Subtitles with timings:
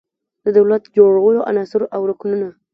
[0.45, 2.47] د دولت جوړولو عناصر او رکنونه